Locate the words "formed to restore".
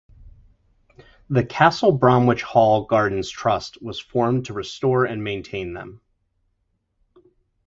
3.99-5.05